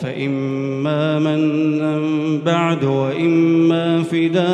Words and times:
فإما 0.00 1.18
منا 1.18 2.00
بعد 2.44 2.84
وإما 2.84 4.02
فداء 4.02 4.44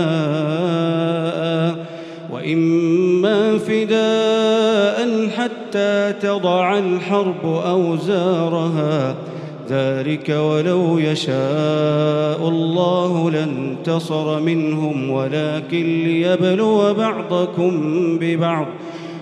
وإما 2.32 3.58
فداء 3.58 5.28
حتى 5.28 6.12
تضع 6.22 6.78
الحرب 6.78 7.44
أوزارها. 7.44 9.14
ذلك 9.70 10.28
ولو 10.28 10.98
يشاء 10.98 12.48
الله 12.48 13.30
لانتصر 13.30 14.40
منهم 14.40 15.10
ولكن 15.10 16.02
ليبلو 16.04 16.94
بعضكم 16.94 17.72
ببعض. 18.20 18.66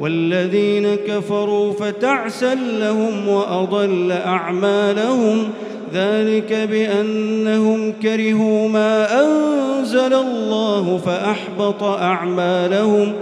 والذين 0.00 0.94
كفروا 0.94 1.72
فتعسا 1.72 2.54
لهم 2.54 3.28
وأضل 3.28 4.12
أعمالهم 4.12 5.48
ذلك 5.94 6.68
بأنهم 6.70 7.92
كرهوا 8.02 8.68
ما 8.68 9.20
أنزل 9.24 10.14
الله 10.14 11.00
فأحبط 11.06 11.82
أعمالهم 11.82 13.12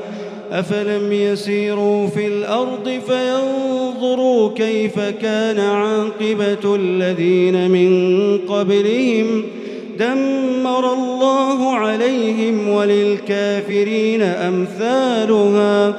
أفلم 0.52 1.12
يسيروا 1.12 2.06
في 2.06 2.26
الأرض 2.26 3.00
فينظروا 3.06 4.50
كيف 4.54 5.00
كان 5.00 5.60
عاقبة 5.60 6.74
الذين 6.74 7.70
من 7.70 8.38
قبلهم 8.38 9.42
دمر 9.98 10.92
الله 10.92 11.74
عليهم 11.74 12.68
وللكافرين 12.68 14.22
أمثالها 14.22 15.98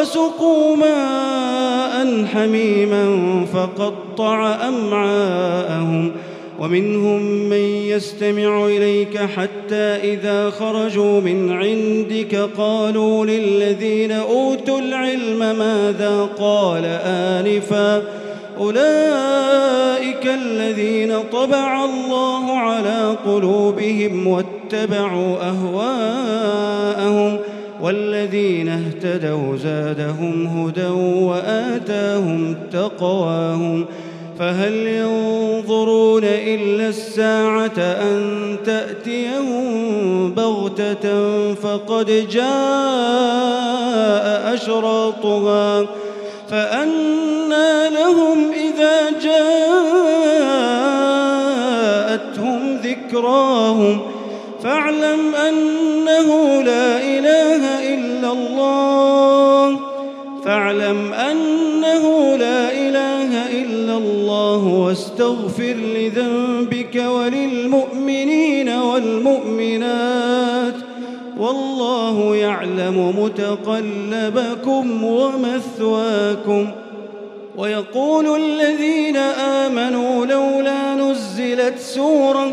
وسقوا 0.00 0.76
ماء 0.76 2.24
حميما 2.24 3.06
فقطع 3.52 4.68
أمعاءهم 4.68 6.12
ومنهم 6.58 7.22
من 7.22 7.64
يستمع 7.86 8.66
إليك 8.66 9.18
حتى 9.18 9.74
إذا 10.14 10.50
خرجوا 10.50 11.20
من 11.20 11.52
عندك 11.52 12.48
قالوا 12.58 13.26
للذين 13.26 14.12
أوتوا 14.12 14.78
العلم 14.78 15.38
ماذا 15.38 16.28
قال 16.38 16.84
آنفا 17.04 18.02
أولئك 18.60 20.26
الذين 20.26 21.14
طبع 21.32 21.84
الله 21.84 22.58
على 22.58 23.16
قلوبهم 23.26 24.26
واتبعوا 24.26 25.36
أهواءهم 25.42 27.38
والذين 27.82 28.68
اهتدوا 28.68 29.56
زادهم 29.56 30.46
هدى 30.46 30.88
وآتاهم 31.26 32.56
تقواهم 32.72 33.86
فهل 34.38 34.72
ينظرون 34.72 36.24
إلا 36.24 36.88
الساعة 36.88 37.78
أن 37.78 38.56
تأتيهم 38.64 40.34
بغتة 40.34 41.54
فقد 41.54 42.28
جاء 42.30 42.48
أشراطها 44.54 45.86
فأنى 46.50 47.90
لهم 47.90 48.52
إذا 48.52 49.10
جاءتهم 49.10 49.58
ذكراهم 52.76 54.00
فاعلم 54.62 55.34
أنه 55.34 56.62
لا 56.62 56.97
الله. 58.32 59.80
فاعلم 60.44 61.12
أن 61.12 61.58
أنه 61.78 62.36
لا 62.36 62.72
إله 62.72 63.62
إلا 63.62 63.96
الله 63.96 64.66
واستغفر 64.66 65.74
لذنبك 65.74 67.04
وللمؤمنين 67.06 68.68
والمؤمنات. 68.68 70.74
والله 71.38 72.36
يعلم 72.36 73.14
متقلبكم 73.18 75.04
ومثواكم. 75.04 76.70
ويقول 77.56 78.42
الذين 78.42 79.16
آمنوا 79.66 80.26
لولا 80.26 80.94
نزلت 80.94 81.78
سورة 81.78 82.52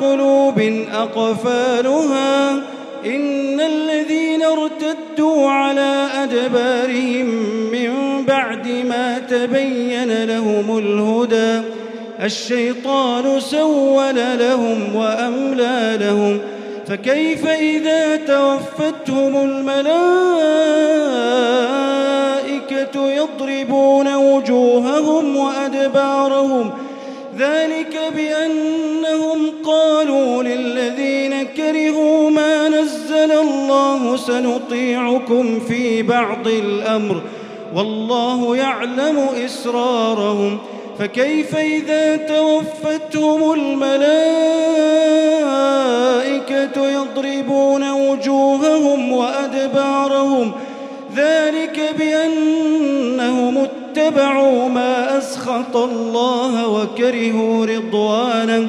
قلوب 0.00 0.86
أقفالها 0.92 2.52
إن 3.06 3.60
الذين 3.60 4.42
ارتدوا 4.42 5.50
على 5.50 6.08
أدبارهم 6.14 7.26
من 7.72 8.24
بعد 8.24 8.68
ما 8.68 9.18
تبين 9.18 10.24
لهم 10.24 10.78
الهدى 10.78 11.68
الشيطان 12.22 13.40
سول 13.40 14.16
لهم 14.38 14.96
وأملى 14.96 15.98
لهم 16.00 16.40
فكيف 16.86 17.46
إذا 17.46 18.16
توفتهم 18.16 19.36
الملائكة 19.36 19.88
يضربون 23.10 24.14
وجوههم 24.14 25.36
وأدبارهم؟ 25.36 26.70
ذلك 27.38 27.98
بأنهم 28.16 29.27
قالوا 29.68 30.42
للذين 30.42 31.42
كرهوا 31.42 32.30
ما 32.30 32.68
نزل 32.68 33.32
الله 33.32 34.16
سنطيعكم 34.16 35.60
في 35.60 36.02
بعض 36.02 36.48
الأمر 36.48 37.22
والله 37.74 38.56
يعلم 38.56 39.28
إسرارهم 39.44 40.58
فكيف 40.98 41.56
إذا 41.56 42.16
توفتهم 42.16 43.52
الملائكة 43.52 43.88
يضربون 46.88 47.90
وجوههم 47.90 49.12
وأدبارهم 49.12 50.52
ذلك 51.16 51.80
بأنهم 51.98 53.58
اتبعوا 53.58 54.68
ما 54.68 55.18
أسخط 55.18 55.76
الله 55.76 56.68
وكرهوا 56.68 57.66
رضوانه 57.66 58.68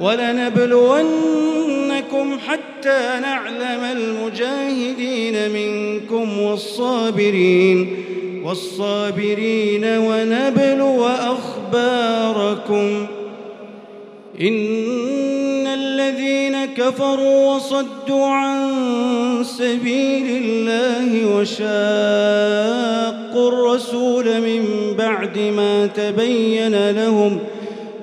ولنبلونكم 0.00 1.10
حتى 2.48 3.20
نعلم 3.22 3.84
المجاهدين 3.84 5.50
منكم 5.50 6.40
والصابرين 6.40 7.96
والصابرين 8.44 9.84
ونبلو 9.84 11.06
أخباركم. 11.06 13.06
إن 14.40 15.66
الذين 15.66 16.64
كفروا 16.64 17.54
وصدوا 17.54 18.26
عن 18.26 18.70
سبيل 19.44 20.42
الله 20.44 21.36
وشاقوا 21.36 23.48
الرسول 23.48 24.40
من 24.40 24.64
بعد 24.98 25.38
ما 25.38 25.86
تبين 25.86 26.90
لهم 26.90 27.38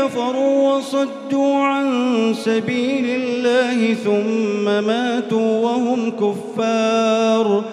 كفروا 0.00 0.72
وصدوا 0.72 1.54
عن 1.54 2.34
سبيل 2.44 3.04
الله 3.06 3.94
ثم 3.94 4.64
ماتوا 4.64 5.60
وهم 5.60 6.10
كفار 6.10 7.64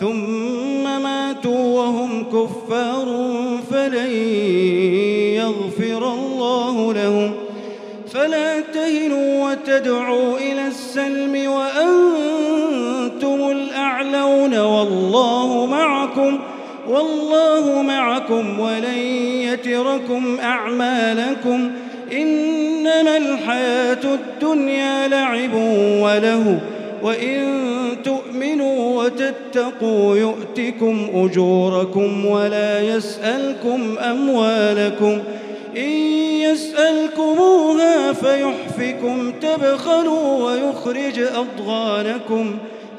ثم 0.00 1.02
ماتوا 1.02 1.78
وهم 1.78 2.24
كفار 2.24 3.06
فلن 3.70 4.12
يغفر 5.34 6.12
الله 6.12 6.92
لهم. 6.92 7.32
فلا 8.12 8.60
تهنوا 8.60 9.50
وتدعوا 9.50 10.38
إلى 10.38 10.66
السلم 10.66 11.39
والله 17.00 17.82
معكم 17.82 18.60
ولن 18.60 18.98
يتركم 19.42 20.38
أعمالكم 20.42 21.70
إنما 22.12 23.16
الحياة 23.16 23.98
الدنيا 24.04 25.08
لعب 25.08 25.54
وله 26.02 26.60
وإن 27.02 27.46
تؤمنوا 28.04 29.04
وتتقوا 29.04 30.16
يؤتكم 30.16 31.06
أجوركم 31.14 32.26
ولا 32.26 32.80
يسألكم 32.80 33.98
أموالكم 33.98 35.18
إن 35.76 35.90
يسألكموها 36.40 38.12
فيحفكم 38.12 39.32
تبخلوا 39.40 40.44
ويخرج 40.44 41.20
أضغانكم 41.20 42.56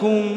لكم 0.00 0.29